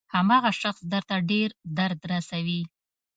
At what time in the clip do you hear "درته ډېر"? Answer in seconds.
0.93-1.49